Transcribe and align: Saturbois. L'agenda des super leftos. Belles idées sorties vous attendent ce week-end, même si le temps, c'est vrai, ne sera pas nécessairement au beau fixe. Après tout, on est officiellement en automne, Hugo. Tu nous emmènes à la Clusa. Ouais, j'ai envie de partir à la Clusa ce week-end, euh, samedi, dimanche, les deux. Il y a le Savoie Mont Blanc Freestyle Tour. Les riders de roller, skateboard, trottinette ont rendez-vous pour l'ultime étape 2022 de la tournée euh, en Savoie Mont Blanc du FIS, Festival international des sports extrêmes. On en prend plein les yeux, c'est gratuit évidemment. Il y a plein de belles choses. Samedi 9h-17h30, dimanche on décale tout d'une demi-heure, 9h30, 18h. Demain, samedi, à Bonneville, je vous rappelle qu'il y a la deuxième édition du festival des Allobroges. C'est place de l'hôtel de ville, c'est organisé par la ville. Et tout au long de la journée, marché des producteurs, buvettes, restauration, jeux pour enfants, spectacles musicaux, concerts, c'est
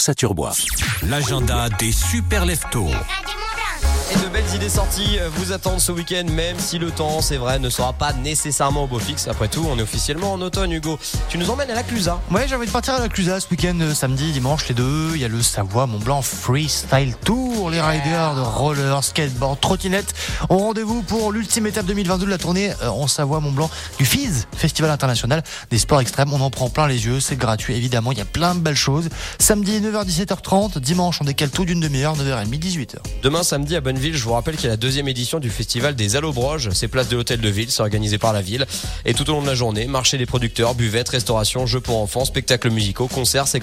Saturbois. 0.00 0.52
L'agenda 1.02 1.68
des 1.78 1.92
super 1.92 2.46
leftos. 2.46 2.90
Belles 4.50 4.62
idées 4.62 4.68
sorties 4.68 5.18
vous 5.36 5.52
attendent 5.52 5.80
ce 5.80 5.92
week-end, 5.92 6.24
même 6.28 6.58
si 6.58 6.78
le 6.78 6.90
temps, 6.90 7.20
c'est 7.20 7.36
vrai, 7.36 7.60
ne 7.60 7.70
sera 7.70 7.92
pas 7.92 8.12
nécessairement 8.12 8.84
au 8.84 8.86
beau 8.88 8.98
fixe. 8.98 9.28
Après 9.28 9.46
tout, 9.46 9.64
on 9.70 9.78
est 9.78 9.82
officiellement 9.82 10.32
en 10.32 10.40
automne, 10.40 10.72
Hugo. 10.72 10.98
Tu 11.28 11.38
nous 11.38 11.50
emmènes 11.50 11.70
à 11.70 11.74
la 11.74 11.84
Clusa. 11.84 12.20
Ouais, 12.32 12.48
j'ai 12.48 12.56
envie 12.56 12.66
de 12.66 12.72
partir 12.72 12.94
à 12.94 12.98
la 12.98 13.08
Clusa 13.08 13.38
ce 13.38 13.48
week-end, 13.48 13.78
euh, 13.80 13.94
samedi, 13.94 14.32
dimanche, 14.32 14.66
les 14.68 14.74
deux. 14.74 15.10
Il 15.14 15.20
y 15.20 15.24
a 15.24 15.28
le 15.28 15.40
Savoie 15.40 15.86
Mont 15.86 15.98
Blanc 15.98 16.22
Freestyle 16.22 17.14
Tour. 17.24 17.70
Les 17.70 17.80
riders 17.80 18.34
de 18.34 18.40
roller, 18.40 19.04
skateboard, 19.04 19.60
trottinette 19.60 20.14
ont 20.48 20.58
rendez-vous 20.58 21.02
pour 21.02 21.30
l'ultime 21.30 21.68
étape 21.68 21.86
2022 21.86 22.26
de 22.26 22.30
la 22.30 22.38
tournée 22.38 22.72
euh, 22.82 22.88
en 22.88 23.06
Savoie 23.06 23.38
Mont 23.38 23.52
Blanc 23.52 23.70
du 23.98 24.04
FIS, 24.04 24.46
Festival 24.56 24.90
international 24.90 25.44
des 25.70 25.78
sports 25.78 26.00
extrêmes. 26.00 26.32
On 26.32 26.40
en 26.40 26.50
prend 26.50 26.70
plein 26.70 26.88
les 26.88 27.06
yeux, 27.06 27.20
c'est 27.20 27.36
gratuit 27.36 27.76
évidemment. 27.76 28.10
Il 28.10 28.18
y 28.18 28.22
a 28.22 28.26
plein 28.26 28.56
de 28.56 28.60
belles 28.60 28.74
choses. 28.74 29.10
Samedi 29.38 29.80
9h-17h30, 29.80 30.80
dimanche 30.80 31.18
on 31.20 31.24
décale 31.24 31.50
tout 31.50 31.64
d'une 31.64 31.80
demi-heure, 31.80 32.16
9h30, 32.16 32.58
18h. 32.58 32.96
Demain, 33.22 33.44
samedi, 33.44 33.76
à 33.76 33.80
Bonneville, 33.80 34.16
je 34.16 34.24
vous 34.24 34.39
rappelle 34.40 34.56
qu'il 34.56 34.64
y 34.64 34.68
a 34.68 34.70
la 34.70 34.78
deuxième 34.78 35.06
édition 35.06 35.38
du 35.38 35.50
festival 35.50 35.94
des 35.94 36.16
Allobroges. 36.16 36.70
C'est 36.72 36.88
place 36.88 37.10
de 37.10 37.16
l'hôtel 37.16 37.42
de 37.42 37.48
ville, 37.50 37.70
c'est 37.70 37.82
organisé 37.82 38.16
par 38.16 38.32
la 38.32 38.40
ville. 38.40 38.64
Et 39.04 39.12
tout 39.12 39.28
au 39.28 39.34
long 39.34 39.42
de 39.42 39.46
la 39.46 39.54
journée, 39.54 39.86
marché 39.86 40.16
des 40.16 40.24
producteurs, 40.24 40.74
buvettes, 40.74 41.10
restauration, 41.10 41.66
jeux 41.66 41.82
pour 41.82 41.98
enfants, 41.98 42.24
spectacles 42.24 42.70
musicaux, 42.70 43.06
concerts, 43.06 43.46
c'est 43.46 43.58